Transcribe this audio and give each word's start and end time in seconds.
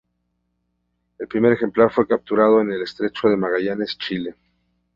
El 1.19 1.27
primer 1.27 1.51
ejemplar 1.51 1.91
fue 1.93 2.07
capturado 2.07 2.59
en 2.59 2.71
el 2.71 2.81
estrecho 2.81 3.27
de 3.29 3.37
Magallanes, 3.37 3.99
Chile. 3.99 4.33